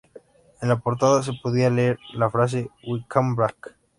[0.63, 3.75] En la portada se podía leer la frase "We came back!